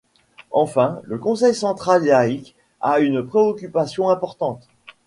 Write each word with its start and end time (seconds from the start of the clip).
Enfin, 0.49 0.99
le 1.03 1.19
Conseil 1.19 1.53
central 1.53 2.03
laïque 2.05 2.55
a 2.79 2.97
une 3.01 3.23
préoccupation 3.23 4.09
importante. 4.09 4.67